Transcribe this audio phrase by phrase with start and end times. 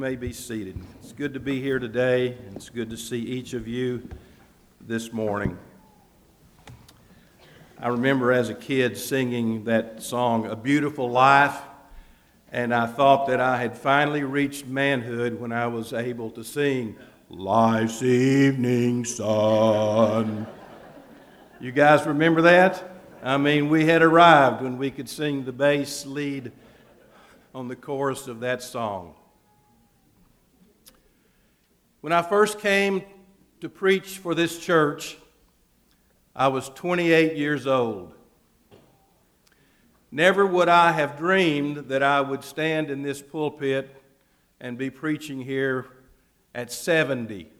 [0.00, 0.80] may be seated.
[1.02, 4.08] It's good to be here today, and it's good to see each of you
[4.80, 5.58] this morning.
[7.80, 11.58] I remember as a kid singing that song, A Beautiful Life,
[12.52, 16.94] and I thought that I had finally reached manhood when I was able to sing
[17.28, 20.46] Life's Evening Sun.
[21.58, 22.88] You guys remember that?
[23.20, 26.52] I mean, we had arrived when we could sing the bass lead
[27.52, 29.16] on the chorus of that song.
[32.00, 33.02] When I first came
[33.60, 35.16] to preach for this church,
[36.34, 38.14] I was 28 years old.
[40.12, 44.00] Never would I have dreamed that I would stand in this pulpit
[44.60, 45.86] and be preaching here
[46.54, 47.50] at 70.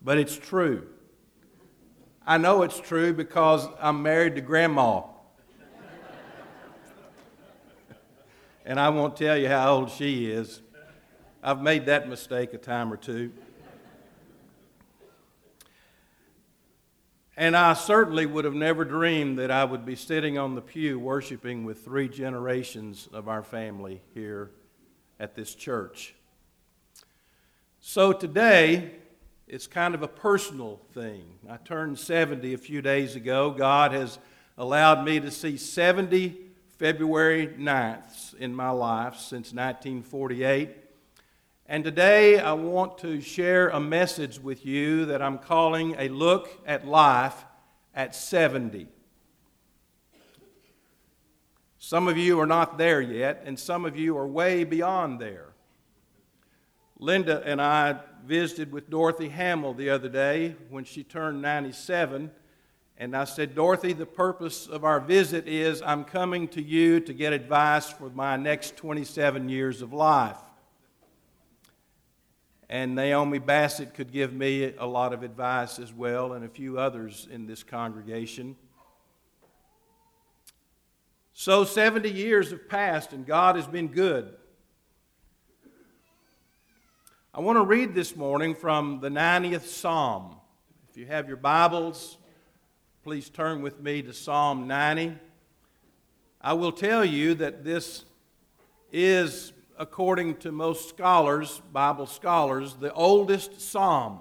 [0.00, 0.86] But it's true.
[2.24, 5.02] I know it's true because I'm married to Grandma.
[8.64, 10.60] and I won't tell you how old she is.
[11.46, 13.30] I've made that mistake a time or two.
[17.36, 20.98] And I certainly would have never dreamed that I would be sitting on the pew
[20.98, 24.52] worshiping with three generations of our family here
[25.20, 26.14] at this church.
[27.78, 28.92] So today,
[29.46, 31.24] it's kind of a personal thing.
[31.46, 33.50] I turned 70 a few days ago.
[33.50, 34.18] God has
[34.56, 36.38] allowed me to see 70
[36.78, 40.83] February 9ths in my life since 1948.
[41.66, 46.50] And today I want to share a message with you that I'm calling A Look
[46.66, 47.42] at Life
[47.94, 48.86] at 70.
[51.78, 55.54] Some of you are not there yet, and some of you are way beyond there.
[56.98, 62.30] Linda and I visited with Dorothy Hamill the other day when she turned 97.
[62.98, 67.14] And I said, Dorothy, the purpose of our visit is I'm coming to you to
[67.14, 70.36] get advice for my next 27 years of life
[72.68, 76.78] and Naomi Bassett could give me a lot of advice as well, and a few
[76.78, 78.56] others in this congregation.
[81.32, 84.34] So, 70 years have passed, and God has been good.
[87.34, 90.36] I want to read this morning from the 90th Psalm.
[90.88, 92.16] If you have your Bibles,
[93.02, 95.18] please turn with me to Psalm 90.
[96.40, 98.04] I will tell you that this
[98.92, 104.20] is according to most scholars, Bible scholars, the oldest psalm.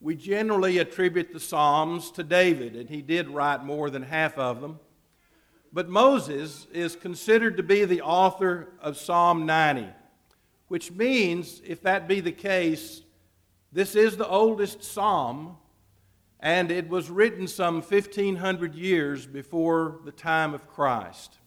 [0.00, 4.60] We generally attribute the Psalms to David, and he did write more than half of
[4.60, 4.78] them.
[5.72, 9.88] But Moses is considered to be the author of Psalm 90,
[10.68, 13.02] which means, if that be the case,
[13.72, 15.56] this is the oldest psalm,
[16.38, 21.38] and it was written some 1,500 years before the time of Christ.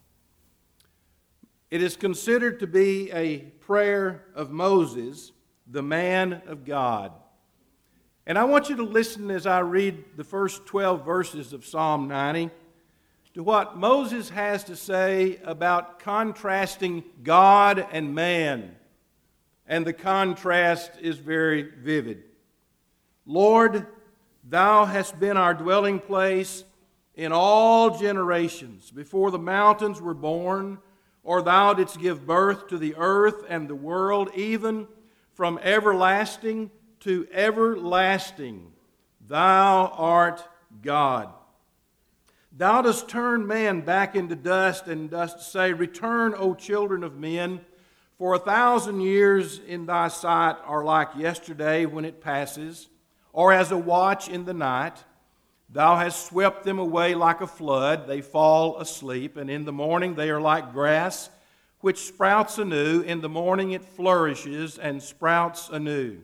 [1.70, 5.34] It is considered to be a prayer of Moses,
[5.66, 7.12] the man of God.
[8.26, 12.08] And I want you to listen as I read the first 12 verses of Psalm
[12.08, 12.52] 90
[13.34, 18.76] to what Moses has to say about contrasting God and man.
[19.68, 22.24] And the contrast is very vivid.
[23.26, 23.86] Lord,
[24.44, 26.64] thou hast been our dwelling place
[27.14, 28.90] in all generations.
[28.90, 30.78] Before the mountains were born,
[31.28, 34.88] or thou didst give birth to the earth and the world, even
[35.34, 36.72] from everlasting
[37.02, 38.72] to everlasting.
[39.28, 40.42] Thou art
[40.82, 41.28] God.
[42.56, 47.60] Thou dost turn man back into dust and dost say, Return, O children of men,
[48.18, 52.88] for a thousand years in thy sight are like yesterday when it passes,
[53.34, 55.04] or as a watch in the night.
[55.70, 58.08] Thou hast swept them away like a flood.
[58.08, 61.30] They fall asleep, and in the morning they are like grass,
[61.82, 63.02] which sprouts anew.
[63.02, 66.20] In the morning it flourishes and sprouts anew.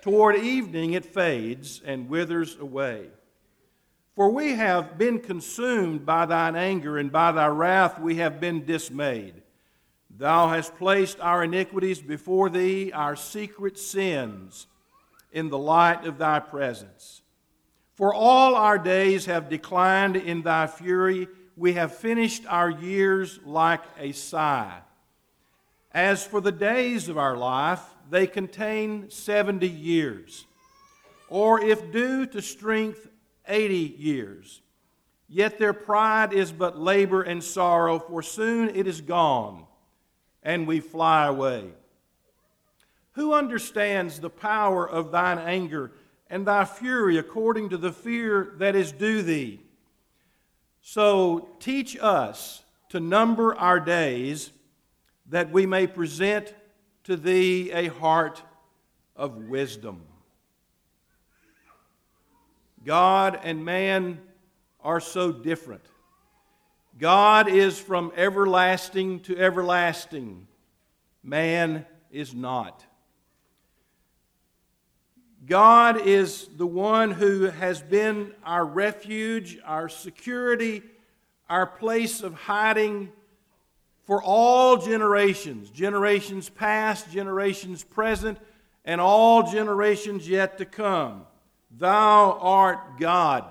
[0.00, 3.08] Toward evening it fades and withers away.
[4.14, 8.64] For we have been consumed by thine anger, and by thy wrath we have been
[8.64, 9.42] dismayed.
[10.16, 14.68] Thou hast placed our iniquities before thee, our secret sins,
[15.32, 17.22] in the light of thy presence.
[17.94, 21.28] For all our days have declined in thy fury.
[21.56, 24.80] We have finished our years like a sigh.
[25.92, 27.80] As for the days of our life,
[28.10, 30.44] they contain 70 years,
[31.28, 33.08] or if due to strength,
[33.46, 34.60] 80 years.
[35.28, 39.66] Yet their pride is but labor and sorrow, for soon it is gone,
[40.42, 41.70] and we fly away.
[43.12, 45.92] Who understands the power of thine anger?
[46.28, 49.60] And thy fury according to the fear that is due thee.
[50.80, 54.50] So teach us to number our days
[55.30, 56.54] that we may present
[57.04, 58.42] to thee a heart
[59.16, 60.02] of wisdom.
[62.84, 64.20] God and man
[64.80, 65.84] are so different.
[66.98, 70.46] God is from everlasting to everlasting,
[71.22, 72.84] man is not.
[75.46, 80.82] God is the one who has been our refuge, our security,
[81.50, 83.12] our place of hiding
[84.04, 88.38] for all generations generations past, generations present,
[88.84, 91.26] and all generations yet to come.
[91.70, 93.44] Thou art God.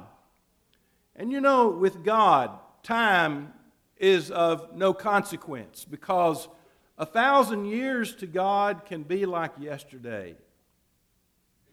[1.16, 3.54] And you know, with God, time
[3.98, 6.48] is of no consequence because
[6.98, 10.36] a thousand years to God can be like yesterday.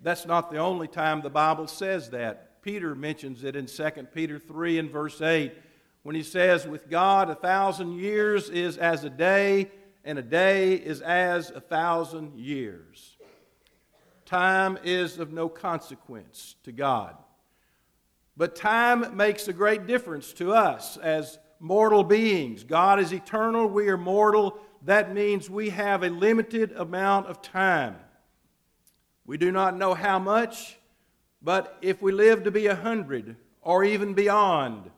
[0.02, 2.62] That's not the only time the Bible says that.
[2.62, 5.52] Peter mentions it in 2 Peter 3 and verse 8
[6.02, 9.70] when he says, With God, a thousand years is as a day,
[10.04, 13.16] and a day is as a thousand years.
[14.24, 17.16] Time is of no consequence to God.
[18.36, 22.64] But time makes a great difference to us as mortal beings.
[22.64, 24.58] God is eternal, we are mortal.
[24.84, 27.96] That means we have a limited amount of time.
[29.30, 30.76] We do not know how much,
[31.40, 34.90] but if we live to be a hundred or even beyond,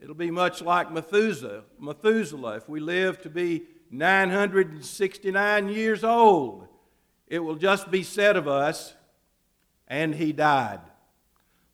[0.00, 1.64] it'll be much like Methuselah.
[1.78, 6.68] Methuselah, if we live to be 969 years old,
[7.26, 8.94] it will just be said of us,
[9.86, 10.80] and he died.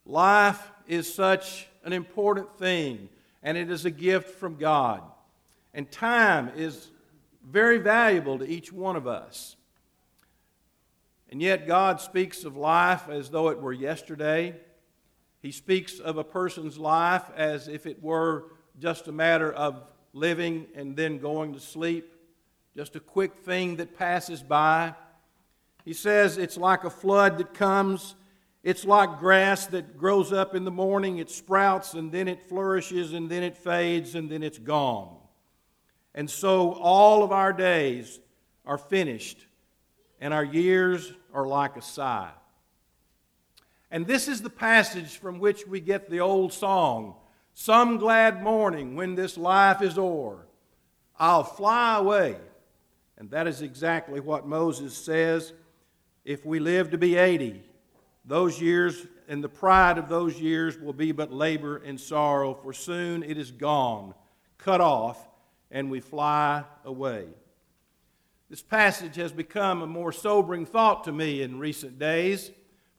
[0.05, 3.10] Life is such an important thing,
[3.44, 5.05] and it is a gift from God.
[5.72, 6.88] And time is
[7.48, 9.55] very valuable to each one of us.
[11.32, 14.55] And yet, God speaks of life as though it were yesterday.
[15.40, 19.82] He speaks of a person's life as if it were just a matter of
[20.12, 22.12] living and then going to sleep,
[22.76, 24.94] just a quick thing that passes by.
[25.87, 28.14] He says it's like a flood that comes.
[28.62, 33.14] It's like grass that grows up in the morning, it sprouts, and then it flourishes,
[33.14, 35.17] and then it fades, and then it's gone.
[36.14, 38.20] And so all of our days
[38.67, 39.46] are finished,
[40.22, 42.30] and our years are like a sigh.
[43.90, 47.16] And this is the passage from which we get the old song
[47.54, 50.46] Some glad morning when this life is o'er,
[51.19, 52.36] I'll fly away.
[53.19, 55.52] And that is exactly what Moses says.
[56.24, 57.60] If we live to be 80,
[58.24, 62.72] those years and the pride of those years will be but labor and sorrow, for
[62.72, 64.14] soon it is gone,
[64.56, 65.28] cut off,
[65.72, 67.26] and we fly away.
[68.52, 72.50] This passage has become a more sobering thought to me in recent days.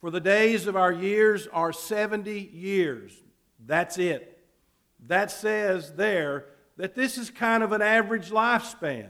[0.01, 3.13] For the days of our years are 70 years.
[3.63, 4.43] That's it.
[5.05, 6.45] That says there
[6.77, 9.09] that this is kind of an average lifespan.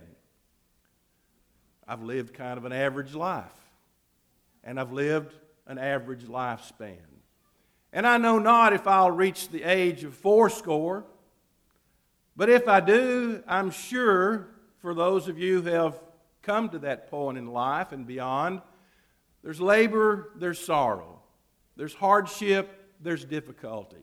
[1.88, 3.56] I've lived kind of an average life,
[4.66, 5.34] and I've lived
[5.66, 6.98] an average lifespan.
[7.94, 11.06] And I know not if I'll reach the age of fourscore,
[12.36, 14.50] but if I do, I'm sure
[14.80, 16.02] for those of you who have
[16.44, 18.62] come to that point in life and beyond.
[19.44, 21.22] There's labor, there's sorrow,
[21.76, 23.98] there's hardship, there's difficulty.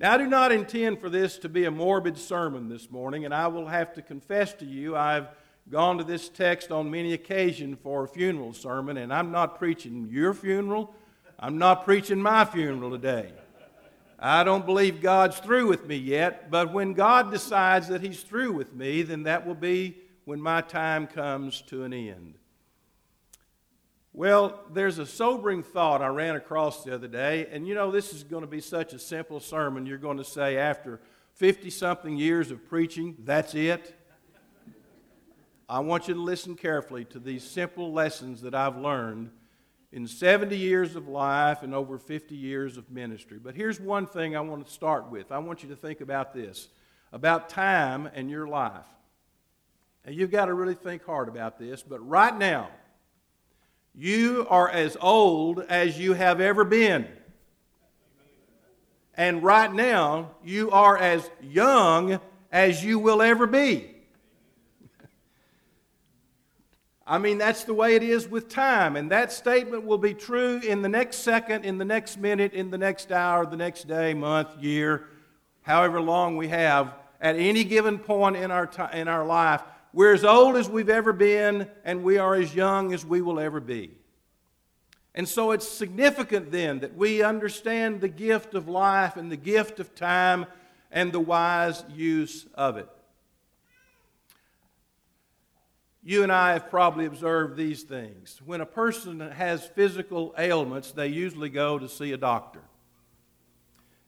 [0.00, 3.34] Now, I do not intend for this to be a morbid sermon this morning, and
[3.34, 5.28] I will have to confess to you I've
[5.70, 10.08] gone to this text on many occasions for a funeral sermon, and I'm not preaching
[10.10, 10.94] your funeral.
[11.38, 13.32] I'm not preaching my funeral today.
[14.18, 18.52] I don't believe God's through with me yet, but when God decides that He's through
[18.52, 22.34] with me, then that will be when my time comes to an end.
[24.14, 28.12] Well, there's a sobering thought I ran across the other day, and you know, this
[28.12, 29.86] is going to be such a simple sermon.
[29.86, 31.00] You're going to say, after
[31.34, 33.94] 50 something years of preaching, that's it.
[35.68, 39.30] I want you to listen carefully to these simple lessons that I've learned
[39.92, 43.38] in 70 years of life and over 50 years of ministry.
[43.42, 45.32] But here's one thing I want to start with.
[45.32, 46.68] I want you to think about this
[47.12, 48.86] about time and your life.
[50.04, 52.68] And you've got to really think hard about this, but right now,
[53.94, 57.06] you are as old as you have ever been.
[59.14, 62.18] And right now, you are as young
[62.50, 63.88] as you will ever be.
[67.06, 68.96] I mean, that's the way it is with time.
[68.96, 72.70] And that statement will be true in the next second, in the next minute, in
[72.70, 75.08] the next hour, the next day, month, year,
[75.62, 79.62] however long we have at any given point in our, t- in our life.
[79.92, 83.38] We're as old as we've ever been, and we are as young as we will
[83.38, 83.92] ever be.
[85.14, 89.80] And so it's significant then that we understand the gift of life and the gift
[89.80, 90.46] of time
[90.90, 92.88] and the wise use of it.
[96.02, 98.40] you and I have probably observed these things.
[98.44, 102.60] When a person has physical ailments, they usually go to see a doctor.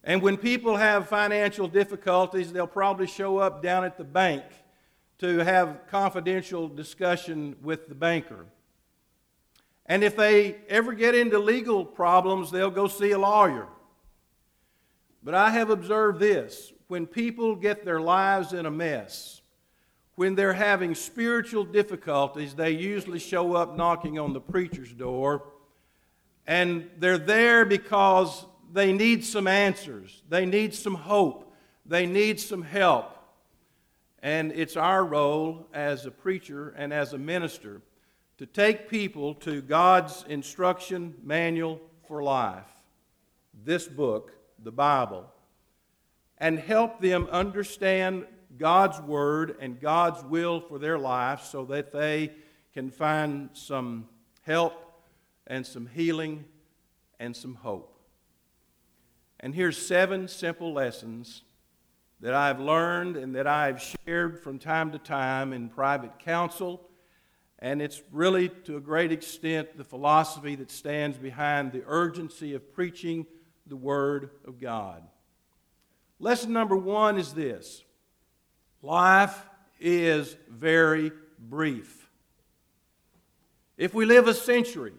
[0.02, 4.42] And when people have financial difficulties, they'll probably show up down at the bank
[5.18, 8.46] to have confidential discussion with the banker.
[9.86, 13.68] And if they ever get into legal problems, they'll go see a lawyer.
[15.22, 19.40] But I have observed this when people get their lives in a mess,
[20.16, 25.44] when they're having spiritual difficulties, they usually show up knocking on the preacher's door.
[26.46, 31.52] And they're there because they need some answers, they need some hope,
[31.86, 33.13] they need some help.
[34.24, 37.82] And it's our role as a preacher and as a minister
[38.38, 41.78] to take people to God's instruction manual
[42.08, 42.64] for life,
[43.52, 45.30] this book, the Bible,
[46.38, 48.24] and help them understand
[48.56, 52.32] God's Word and God's will for their life so that they
[52.72, 54.08] can find some
[54.40, 54.72] help
[55.46, 56.46] and some healing
[57.20, 57.94] and some hope.
[59.38, 61.42] And here's seven simple lessons
[62.24, 66.88] that I've learned and that I've shared from time to time in private counsel.
[67.58, 72.72] And it's really, to a great extent, the philosophy that stands behind the urgency of
[72.72, 73.26] preaching
[73.66, 75.02] the Word of God.
[76.18, 77.84] Lesson number one is this
[78.80, 79.44] Life
[79.78, 82.08] is very brief.
[83.76, 84.94] If we live a century,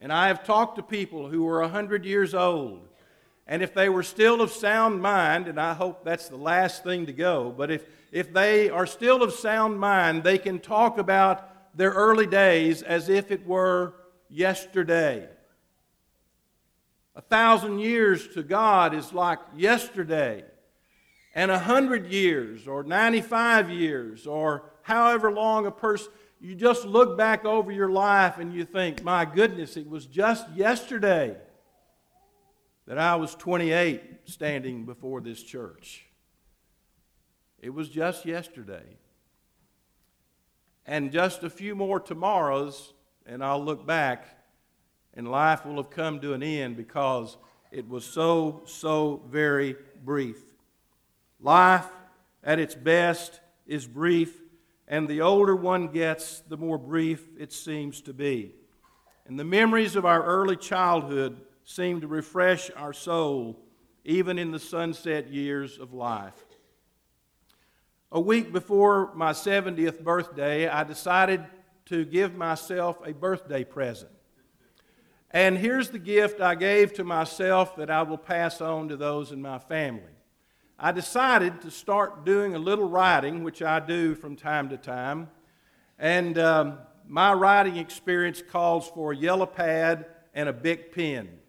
[0.00, 2.89] and I have talked to people who are 100 years old,
[3.50, 7.06] and if they were still of sound mind, and I hope that's the last thing
[7.06, 11.76] to go, but if, if they are still of sound mind, they can talk about
[11.76, 13.94] their early days as if it were
[14.28, 15.28] yesterday.
[17.16, 20.44] A thousand years to God is like yesterday
[21.34, 27.18] and a 100 years or 95 years or however long a person, you just look
[27.18, 31.36] back over your life and you think, my goodness, it was just yesterday
[32.90, 36.06] that I was 28 standing before this church.
[37.60, 38.82] It was just yesterday.
[40.84, 42.92] And just a few more tomorrows,
[43.24, 44.26] and I'll look back,
[45.14, 47.36] and life will have come to an end because
[47.70, 50.40] it was so, so very brief.
[51.38, 51.86] Life,
[52.42, 54.36] at its best, is brief,
[54.88, 58.50] and the older one gets, the more brief it seems to be.
[59.28, 63.56] And the memories of our early childhood seem to refresh our soul,
[64.04, 66.34] even in the sunset years of life.
[68.10, 71.44] A week before my 70th birthday, I decided
[71.86, 74.10] to give myself a birthday present.
[75.30, 79.30] And here's the gift I gave to myself that I will pass on to those
[79.30, 80.02] in my family.
[80.76, 85.28] I decided to start doing a little writing, which I do from time to time.
[86.00, 91.39] And um, my writing experience calls for a yellow pad and a big pen.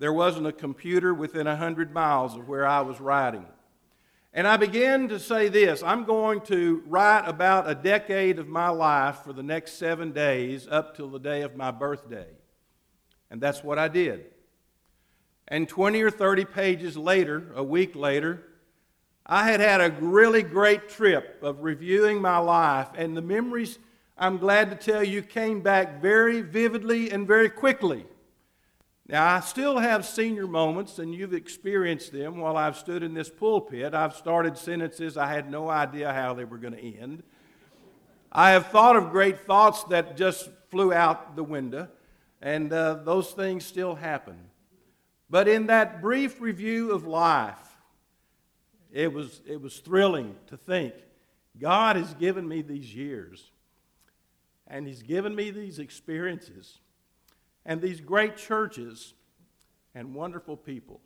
[0.00, 3.44] There wasn't a computer within a 100 miles of where I was writing.
[4.32, 8.70] And I began to say this I'm going to write about a decade of my
[8.70, 12.28] life for the next seven days up till the day of my birthday.
[13.30, 14.24] And that's what I did.
[15.46, 18.42] And 20 or 30 pages later, a week later,
[19.26, 23.78] I had had a really great trip of reviewing my life, and the memories,
[24.16, 28.06] I'm glad to tell you, came back very vividly and very quickly.
[29.10, 33.28] Now, I still have senior moments, and you've experienced them while I've stood in this
[33.28, 33.92] pulpit.
[33.92, 37.24] I've started sentences I had no idea how they were going to end.
[38.30, 41.88] I have thought of great thoughts that just flew out the window,
[42.40, 44.36] and uh, those things still happen.
[45.28, 47.58] But in that brief review of life,
[48.92, 50.94] it was, it was thrilling to think
[51.58, 53.50] God has given me these years,
[54.68, 56.78] and He's given me these experiences,
[57.64, 59.14] and these great churches
[59.94, 61.00] and wonderful people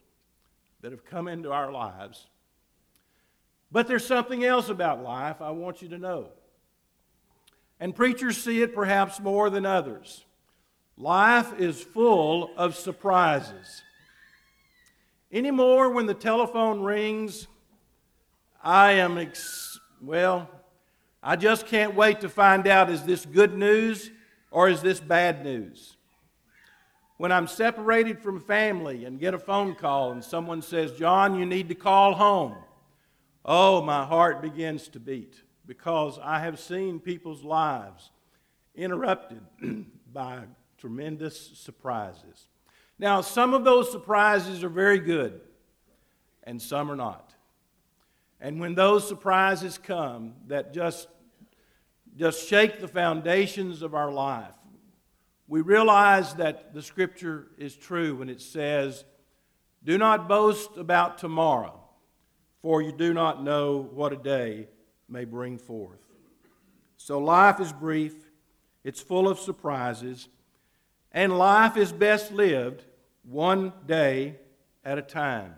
[0.80, 2.26] that have come into our lives.
[3.73, 6.28] But there's something else about life I want you to know.
[7.80, 10.25] And preachers see it perhaps more than others.
[10.96, 13.82] Life is full of surprises.
[15.32, 17.49] Anymore, when the telephone rings,
[18.62, 20.49] I am, ex- well,
[21.23, 24.11] I just can't wait to find out is this good news
[24.50, 25.96] or is this bad news?
[27.25, 31.47] When I'm separated from family and get a phone call and someone says, John, you
[31.47, 32.54] need to call home,
[33.47, 38.11] oh, my heart begins to beat because I have seen people's lives
[38.75, 39.40] interrupted
[40.12, 40.40] by
[40.76, 42.49] tremendous surprises.
[42.99, 45.40] Now, some of those surprises are very good,
[46.43, 47.33] and some are not.
[48.38, 51.09] And when those surprises come that just
[52.19, 54.52] just shake the foundations of our life.
[55.46, 59.04] We realize that the scripture is true when it says,
[59.84, 61.80] Do not boast about tomorrow,
[62.62, 64.68] for you do not know what a day
[65.08, 66.00] may bring forth.
[66.96, 68.14] So life is brief,
[68.82, 70.28] it's full of surprises,
[71.12, 72.84] and life is best lived
[73.22, 74.36] one day
[74.84, 75.54] at a time.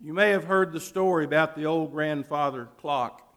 [0.00, 3.31] You may have heard the story about the old grandfather clock.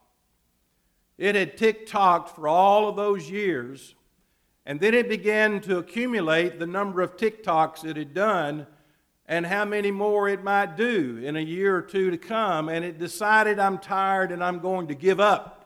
[1.18, 3.94] It had tick tocked for all of those years,
[4.66, 8.66] and then it began to accumulate the number of tick tocks it had done
[9.26, 12.84] and how many more it might do in a year or two to come, and
[12.84, 15.56] it decided, I'm tired and I'm going to give up.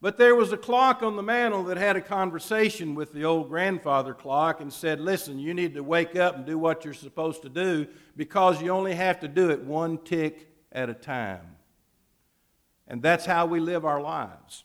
[0.00, 3.48] But there was a clock on the mantle that had a conversation with the old
[3.48, 7.42] grandfather clock and said, Listen, you need to wake up and do what you're supposed
[7.42, 7.86] to do
[8.16, 11.42] because you only have to do it one tick at a time.
[12.88, 14.64] And that's how we live our lives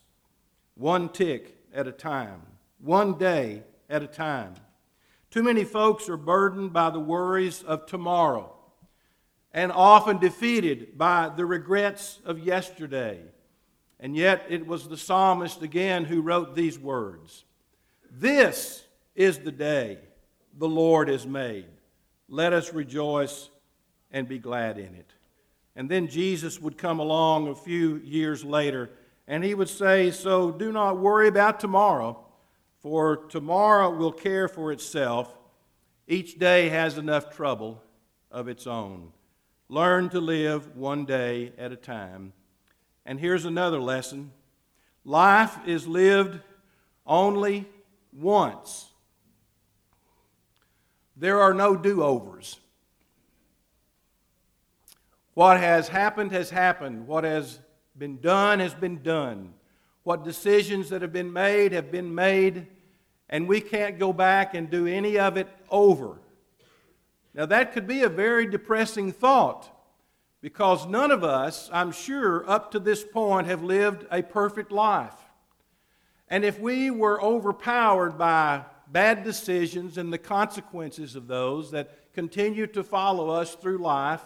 [0.76, 2.42] one tick at a time,
[2.80, 4.54] one day at a time.
[5.32, 8.54] Too many folks are burdened by the worries of tomorrow
[9.54, 13.22] and often defeated by the regrets of yesterday
[14.00, 17.46] and yet it was the psalmist again who wrote these words
[18.12, 20.00] This is the day
[20.58, 21.66] the Lord has made.
[22.30, 23.50] Let us rejoice
[24.12, 25.12] and be glad in it.
[25.78, 28.90] And then Jesus would come along a few years later
[29.28, 32.26] and he would say, So do not worry about tomorrow,
[32.80, 35.32] for tomorrow will care for itself.
[36.08, 37.84] Each day has enough trouble
[38.32, 39.12] of its own.
[39.70, 42.34] Learn to live one day at a time.
[43.06, 44.32] And here's another lesson
[45.06, 46.40] life is lived
[47.06, 47.68] only
[48.12, 48.88] once.
[51.16, 52.60] There are no do overs.
[55.38, 57.06] What has happened has happened.
[57.06, 57.60] What has
[57.96, 59.54] been done has been done.
[60.02, 62.66] What decisions that have been made have been made,
[63.30, 66.18] and we can't go back and do any of it over.
[67.36, 69.70] Now, that could be a very depressing thought
[70.42, 75.14] because none of us, I'm sure, up to this point have lived a perfect life.
[76.30, 82.66] And if we were overpowered by bad decisions and the consequences of those that continue
[82.66, 84.26] to follow us through life,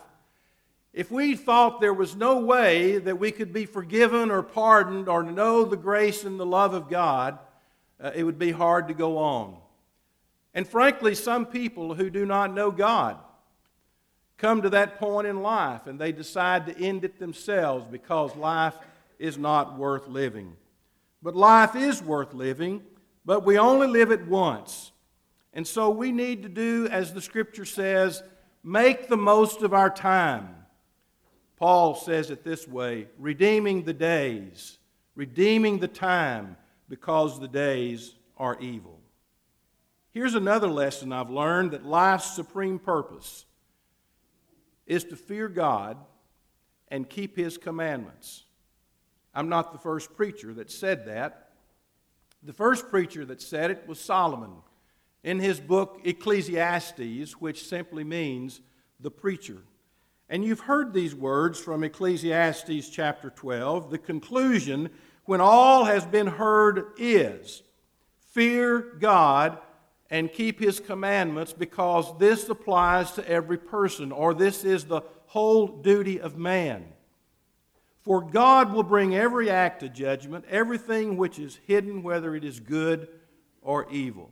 [0.93, 5.23] if we thought there was no way that we could be forgiven or pardoned or
[5.23, 7.39] know the grace and the love of God,
[8.01, 9.55] uh, it would be hard to go on.
[10.53, 13.17] And frankly, some people who do not know God
[14.37, 18.75] come to that point in life and they decide to end it themselves because life
[19.17, 20.57] is not worth living.
[21.23, 22.81] But life is worth living,
[23.23, 24.91] but we only live it once.
[25.53, 28.23] And so we need to do, as the scripture says,
[28.63, 30.55] make the most of our time.
[31.61, 34.79] Paul says it this way redeeming the days,
[35.13, 36.57] redeeming the time
[36.89, 38.99] because the days are evil.
[40.09, 43.45] Here's another lesson I've learned that life's supreme purpose
[44.87, 45.97] is to fear God
[46.87, 48.45] and keep His commandments.
[49.31, 51.51] I'm not the first preacher that said that.
[52.41, 54.53] The first preacher that said it was Solomon
[55.23, 58.61] in his book Ecclesiastes, which simply means
[58.99, 59.57] the preacher.
[60.31, 63.91] And you've heard these words from Ecclesiastes chapter 12.
[63.91, 64.89] The conclusion,
[65.25, 67.63] when all has been heard, is
[68.29, 69.57] fear God
[70.09, 75.67] and keep his commandments because this applies to every person, or this is the whole
[75.67, 76.85] duty of man.
[77.99, 82.61] For God will bring every act to judgment, everything which is hidden, whether it is
[82.61, 83.09] good
[83.61, 84.31] or evil.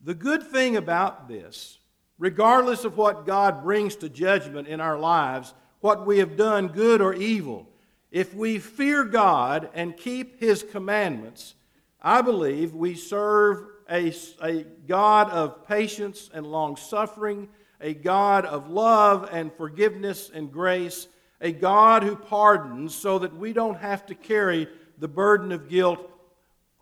[0.00, 1.80] The good thing about this,
[2.20, 7.00] regardless of what God brings to judgment in our lives, what we have done, good
[7.00, 7.66] or evil,
[8.12, 11.54] if we fear God and keep His commandments,
[12.00, 17.48] I believe we serve a, a God of patience and long suffering,
[17.80, 21.08] a God of love and forgiveness and grace,
[21.40, 26.06] a God who pardons so that we don't have to carry the burden of guilt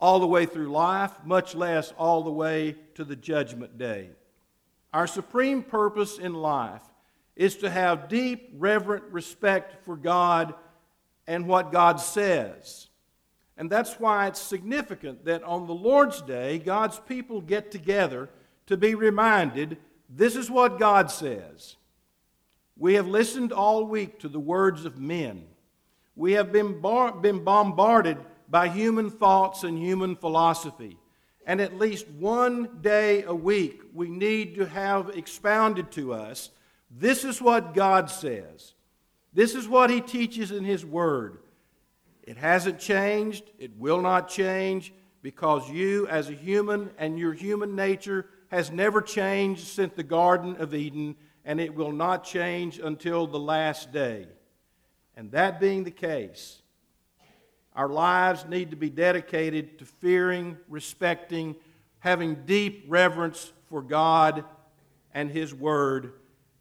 [0.01, 4.11] all the way through life, much less all the way to the judgment day.
[4.93, 6.83] Our supreme purpose in life
[7.37, 10.55] is to have deep, reverent respect for God
[11.27, 12.89] and what God says.
[13.57, 18.31] And that's why it's significant that on the Lord's Day, God's people get together
[18.67, 21.77] to be reminded this is what God says.
[22.77, 25.45] We have listened all week to the words of men.
[26.17, 30.97] We have been, bar- been bombarded by human thoughts and human philosophy.
[31.49, 36.51] And at least one day a week, we need to have expounded to us
[36.91, 38.75] this is what God says.
[39.33, 41.39] This is what He teaches in His Word.
[42.23, 47.75] It hasn't changed, it will not change, because you, as a human, and your human
[47.75, 53.27] nature has never changed since the Garden of Eden, and it will not change until
[53.27, 54.27] the last day.
[55.17, 56.61] And that being the case,
[57.79, 61.55] our lives need to be dedicated to fearing, respecting,
[62.01, 64.45] having deep reverence for God
[65.15, 66.15] and His Word,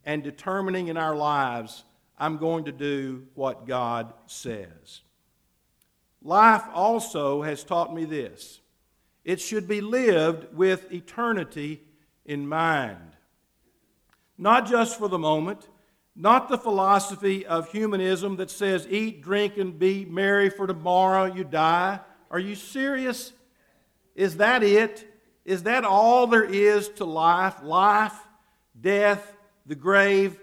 [0.06, 1.84] and determining in our lives,
[2.20, 5.02] I'm going to do what God says.
[6.22, 8.60] Life also has taught me this
[9.26, 11.82] it should be lived with eternity
[12.28, 13.14] in mind.
[14.38, 15.68] Not just for the moment,
[16.20, 21.44] not the philosophy of humanism that says eat, drink, and be merry, for tomorrow you
[21.44, 22.00] die.
[22.32, 23.34] Are you serious?
[24.16, 25.08] Is that it?
[25.46, 27.62] Is that all there is to life?
[27.62, 28.18] Life,
[28.82, 30.40] death, the grave,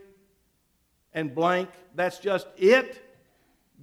[1.13, 1.69] and blank?
[1.97, 3.03] That's just it?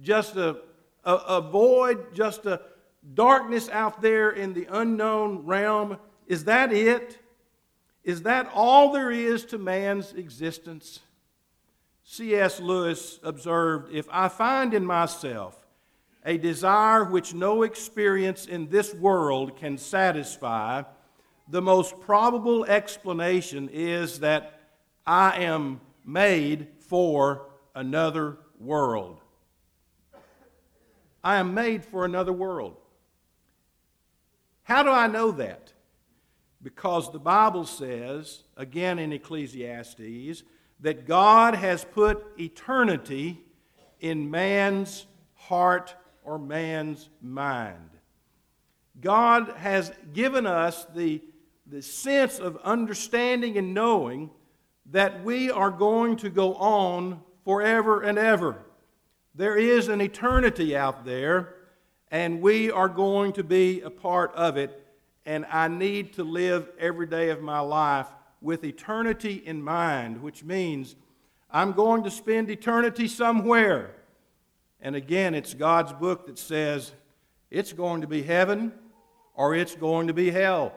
[0.00, 0.56] Just a,
[1.04, 2.62] a, a void, just a
[3.12, 5.98] darkness out there in the unknown realm?
[6.26, 7.18] Is that it?
[8.02, 11.00] Is that all there is to man's existence?
[12.04, 12.60] C.S.
[12.60, 15.66] Lewis observed If I find in myself
[16.24, 20.82] a desire which no experience in this world can satisfy,
[21.48, 24.60] the most probable explanation is that
[25.06, 29.20] I am made for another world.
[31.24, 32.76] I am made for another world.
[34.64, 35.72] How do I know that?
[36.62, 40.42] Because the Bible says, again in Ecclesiastes,
[40.82, 43.40] that God has put eternity
[44.00, 47.90] in man's heart or man's mind.
[49.00, 51.22] God has given us the,
[51.66, 54.30] the sense of understanding and knowing
[54.90, 58.58] that we are going to go on forever and ever.
[59.34, 61.54] There is an eternity out there,
[62.10, 64.84] and we are going to be a part of it.
[65.24, 68.08] And I need to live every day of my life
[68.42, 70.96] with eternity in mind, which means
[71.50, 73.94] I'm going to spend eternity somewhere.
[74.80, 76.92] And again, it's God's book that says
[77.50, 78.72] it's going to be heaven
[79.34, 80.74] or it's going to be hell.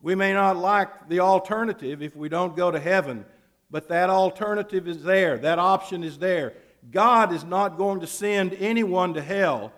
[0.00, 3.24] We may not like the alternative if we don't go to heaven,
[3.70, 5.36] but that alternative is there.
[5.38, 6.54] That option is there.
[6.90, 9.72] God is not going to send anyone to hell,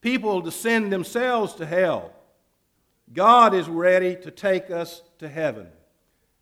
[0.00, 2.12] people to send themselves to hell.
[3.12, 5.68] God is ready to take us to heaven.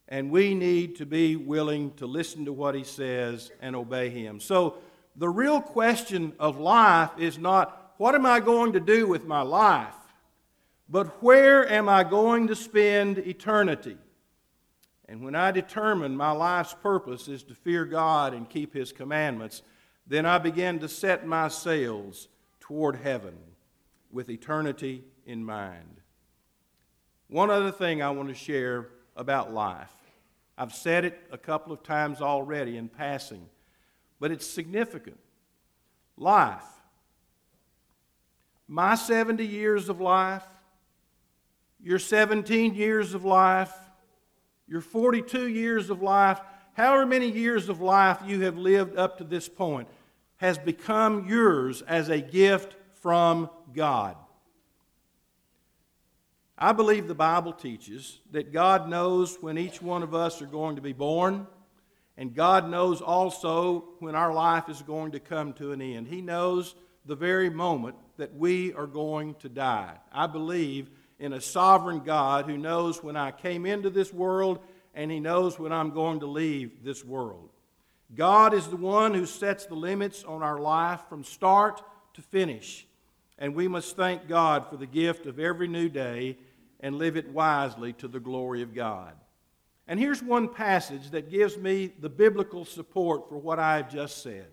[0.09, 4.41] And we need to be willing to listen to what He says and obey Him.
[4.41, 4.79] So,
[5.17, 9.43] the real question of life is not what am I going to do with my
[9.43, 9.95] life,
[10.89, 13.97] but where am I going to spend eternity?
[15.09, 19.63] And when I determine my life's purpose is to fear God and keep His commandments,
[20.07, 22.29] then I begin to set my sails
[22.61, 23.35] toward heaven
[24.11, 26.02] with eternity in mind.
[27.33, 29.91] One other thing I want to share about life.
[30.59, 33.49] I've said it a couple of times already in passing,
[34.21, 35.19] but it's significant.
[36.19, 36.63] Life.
[38.69, 40.45] My 70 years of life,
[41.83, 43.73] your 17 years of life,
[44.69, 46.39] your 42 years of life,
[46.75, 49.89] however many years of life you have lived up to this point,
[50.37, 54.19] has become yours as a gift from God.
[56.63, 60.77] I believe the Bible teaches that God knows when each one of us are going
[60.77, 61.49] to be born,
[62.17, 66.07] and God knows also when our life is going to come to an end.
[66.07, 69.97] He knows the very moment that we are going to die.
[70.13, 74.61] I believe in a sovereign God who knows when I came into this world
[74.95, 77.51] and He knows when I'm going to leave this world.
[78.15, 81.83] God is the one who sets the limits on our life from start
[82.15, 82.87] to finish.
[83.37, 86.37] And we must thank God for the gift of every new day
[86.83, 89.15] and live it wisely to the glory of God.
[89.87, 94.23] And here's one passage that gives me the biblical support for what I have just
[94.23, 94.49] said.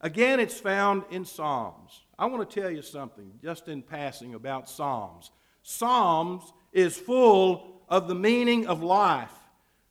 [0.00, 2.02] Again, it's found in Psalms.
[2.18, 5.30] I want to tell you something just in passing about Psalms.
[5.62, 9.32] Psalms is full of the meaning of life.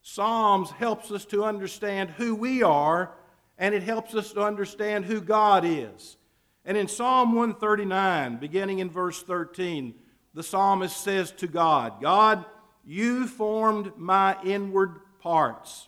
[0.02, 3.13] Psalms helps us to understand who we are,
[3.58, 6.17] and it helps us to understand who God is.
[6.65, 9.94] And in Psalm 139, beginning in verse 13,
[10.34, 12.46] the psalmist says to God, God,
[12.86, 15.88] you formed my inward parts.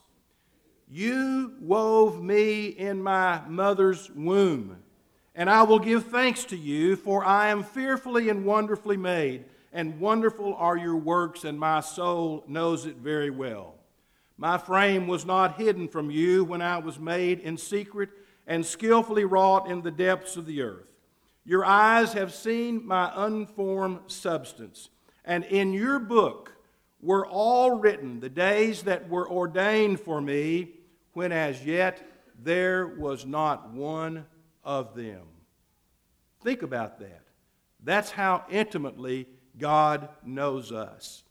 [0.90, 4.78] You wove me in my mother's womb.
[5.36, 10.00] And I will give thanks to you, for I am fearfully and wonderfully made, and
[10.00, 13.74] wonderful are your works, and my soul knows it very well.
[14.38, 18.10] My frame was not hidden from you when I was made in secret
[18.46, 20.93] and skillfully wrought in the depths of the earth.
[21.46, 24.90] Your eyes have seen my unformed substance,
[25.26, 26.56] and in your book
[27.02, 30.72] were all written the days that were ordained for me,
[31.12, 32.02] when as yet
[32.42, 34.26] there was not one
[34.64, 35.24] of them.
[36.42, 37.22] Think about that.
[37.84, 39.28] That's how intimately
[39.58, 41.24] God knows us.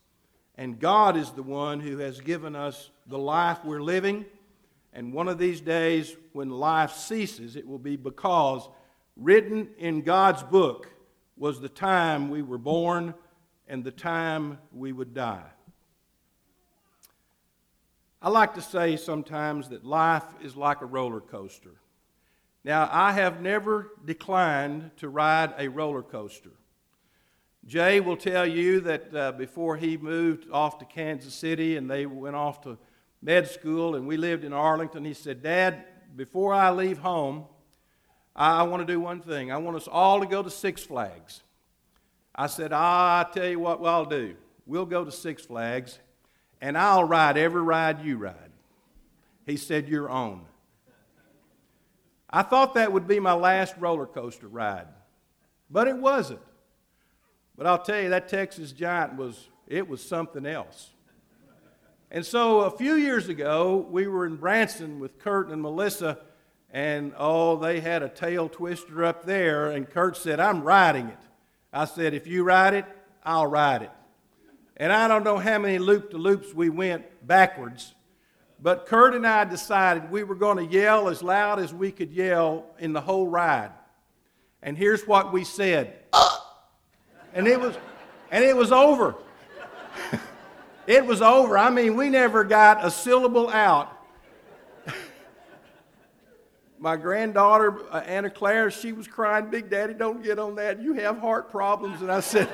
[0.56, 4.26] And God is the one who has given us the life we're living.
[4.92, 8.68] And one of these days, when life ceases, it will be because
[9.16, 10.88] written in God's book
[11.36, 13.14] was the time we were born
[13.68, 15.50] and the time we would die.
[18.20, 21.74] I like to say sometimes that life is like a roller coaster.
[22.64, 26.52] Now, I have never declined to ride a roller coaster.
[27.66, 32.06] Jay will tell you that uh, before he moved off to Kansas City and they
[32.06, 32.78] went off to
[33.20, 37.46] med school and we lived in Arlington, he said, Dad, before I leave home,
[38.34, 39.52] I, want to do one thing.
[39.52, 41.42] I want us all to go to Six Flags.
[42.34, 44.34] I said, ah, I tell you what I'll do.
[44.66, 45.98] We'll go to Six Flags
[46.62, 48.36] and I'll ride every ride you ride.
[49.44, 50.42] He said, You're on.
[52.30, 54.86] I thought that would be my last roller coaster ride,
[55.68, 56.40] but it wasn't.
[57.58, 60.90] But I'll tell you, that Texas Giant was, it was something else.
[62.10, 66.18] And so a few years ago, we were in Branson with Kurt and Melissa,
[66.72, 71.18] and oh, they had a tail twister up there, and Kurt said, I'm riding it.
[71.72, 72.86] I said, If you ride it,
[73.22, 73.90] I'll ride it.
[74.78, 77.94] And I don't know how many loop to loops we went backwards,
[78.60, 82.10] but Kurt and I decided we were going to yell as loud as we could
[82.10, 83.70] yell in the whole ride.
[84.62, 85.94] And here's what we said.
[87.34, 87.76] And it was
[88.30, 89.14] and it was over.
[90.86, 91.58] it was over.
[91.58, 94.01] I mean, we never got a syllable out.
[96.82, 100.82] My granddaughter, uh, Anna Claire, she was crying, Big Daddy, don't get on that.
[100.82, 102.02] You have heart problems.
[102.02, 102.48] And I said,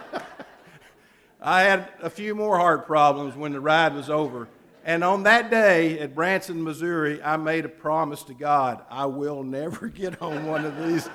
[1.40, 4.48] I had a few more heart problems when the ride was over.
[4.84, 9.42] And on that day at Branson, Missouri, I made a promise to God I will
[9.42, 11.08] never get on one of these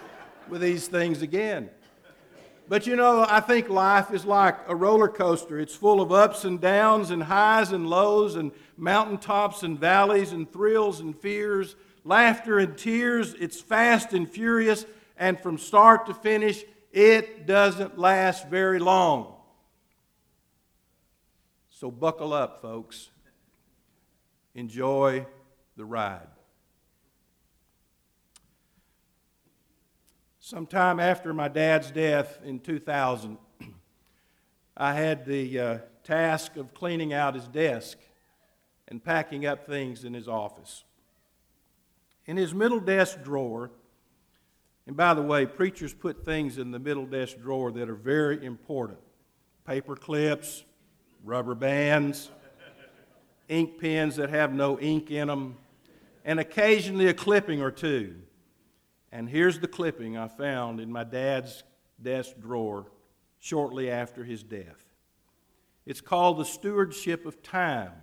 [0.49, 1.69] with these things again.
[2.67, 5.59] But you know, I think life is like a roller coaster.
[5.59, 10.51] It's full of ups and downs and highs and lows and mountaintops and valleys and
[10.51, 11.75] thrills and fears,
[12.07, 13.35] laughter and tears.
[13.39, 14.85] It's fast and furious,
[15.17, 19.33] and from start to finish, it doesn't last very long.
[21.69, 23.09] So buckle up, folks.
[24.55, 25.25] Enjoy
[25.75, 26.27] the ride.
[30.39, 33.37] Sometime after my dad's death in 2000,
[34.77, 37.97] I had the uh, task of cleaning out his desk
[38.87, 40.85] and packing up things in his office.
[42.27, 43.71] In his middle desk drawer,
[44.85, 48.45] and by the way, preachers put things in the middle desk drawer that are very
[48.45, 48.99] important
[49.65, 50.63] paper clips,
[51.25, 52.31] rubber bands,
[53.49, 55.57] ink pens that have no ink in them,
[56.23, 58.15] and occasionally a clipping or two.
[59.11, 61.63] And here's the clipping I found in my dad's
[62.01, 62.85] desk drawer
[63.39, 64.83] shortly after his death.
[65.85, 67.93] It's called The Stewardship of Time.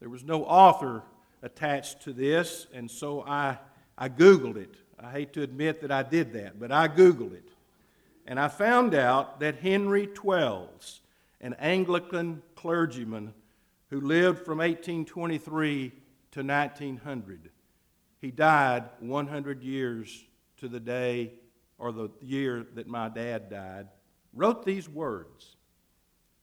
[0.00, 1.02] There was no author
[1.42, 3.58] attached to this, and so I,
[3.96, 4.76] I Googled it.
[4.98, 7.50] I hate to admit that I did that, but I Googled it.
[8.26, 11.00] And I found out that Henry Twells,
[11.40, 13.32] an Anglican clergyman
[13.90, 15.92] who lived from 1823
[16.32, 17.50] to 1900.
[18.20, 20.24] He died 100 years
[20.58, 21.34] to the day
[21.78, 23.88] or the year that my dad died.
[24.32, 25.56] Wrote these words.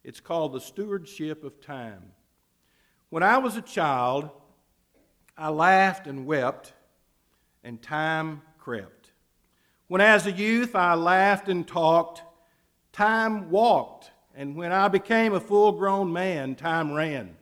[0.04, 2.12] It's called The Stewardship of Time.
[3.10, 4.30] When I was a child,
[5.38, 6.74] I laughed and wept,
[7.64, 9.12] and time crept.
[9.88, 12.22] When as a youth I laughed and talked,
[12.92, 17.36] time walked and when I became a full grown man, time ran.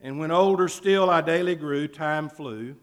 [0.00, 2.76] And when older still I daily grew, time flew.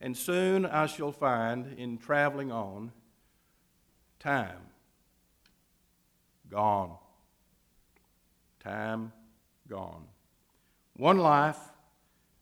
[0.00, 2.92] And soon I shall find, in traveling on,
[4.18, 4.60] time
[6.50, 6.96] gone.
[8.60, 9.12] Time
[9.68, 10.04] gone.
[10.96, 11.58] One life,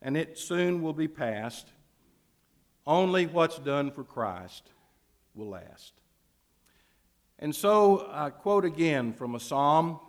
[0.02, 1.68] and it soon will be past.
[2.86, 4.70] Only what's done for Christ
[5.34, 5.92] will last.
[7.38, 10.00] And so I quote again from a psalm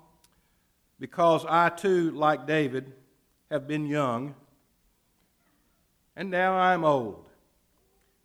[1.00, 2.94] because I too, like David,
[3.52, 4.36] have been young,
[6.16, 7.26] and now I am old.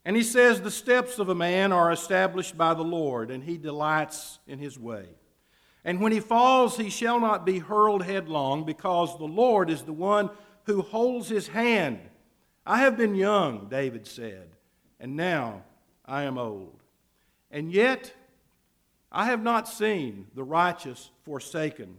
[0.05, 3.57] And he says, The steps of a man are established by the Lord, and he
[3.57, 5.07] delights in his way.
[5.85, 9.92] And when he falls, he shall not be hurled headlong, because the Lord is the
[9.92, 10.31] one
[10.64, 12.00] who holds his hand.
[12.66, 14.48] I have been young, David said,
[14.98, 15.62] and now
[16.05, 16.81] I am old.
[17.50, 18.12] And yet
[19.12, 21.96] I have not seen the righteous forsaken,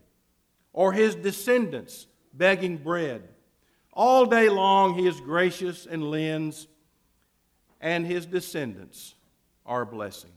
[0.74, 3.24] or his descendants begging bread.
[3.94, 6.68] All day long he is gracious and lends,
[7.80, 9.16] and his descendants
[9.66, 10.32] are a blessing.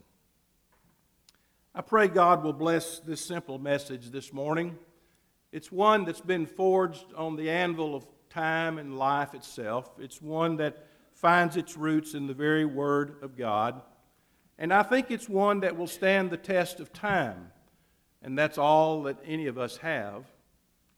[1.75, 4.79] I pray God will bless this simple message this morning.
[5.51, 9.91] It's one that's been forged on the anvil of time and life itself.
[9.99, 13.83] It's one that finds its roots in the very Word of God.
[14.59, 17.51] And I think it's one that will stand the test of time.
[18.23, 20.25] And that's all that any of us have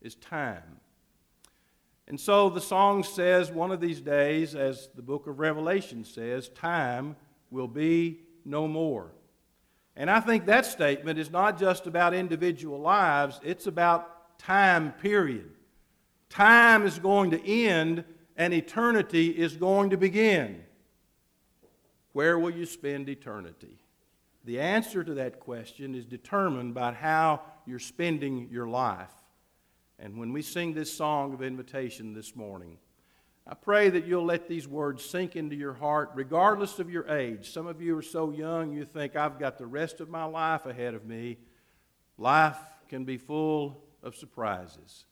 [0.00, 0.80] is time.
[2.06, 6.48] And so the song says, one of these days, as the book of Revelation says,
[6.48, 7.14] time
[7.50, 9.12] will be no more.
[9.94, 15.50] And I think that statement is not just about individual lives, it's about time, period.
[16.30, 18.04] Time is going to end
[18.36, 20.62] and eternity is going to begin.
[22.12, 23.78] Where will you spend eternity?
[24.44, 29.12] The answer to that question is determined by how you're spending your life.
[29.98, 32.78] And when we sing this song of invitation this morning,
[33.46, 37.50] I pray that you'll let these words sink into your heart, regardless of your age.
[37.50, 40.66] Some of you are so young, you think, I've got the rest of my life
[40.66, 41.38] ahead of me.
[42.16, 45.04] Life can be full of surprises.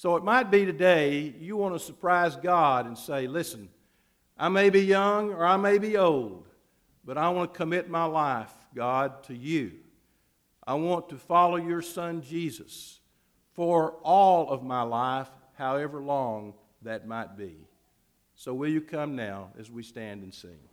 [0.00, 3.68] So it might be today you want to surprise God and say, Listen,
[4.34, 6.48] I may be young or I may be old,
[7.04, 9.72] but I want to commit my life, God, to you.
[10.66, 13.00] I want to follow your son Jesus
[13.52, 17.68] for all of my life, however long that might be.
[18.34, 20.69] So will you come now as we stand and sing?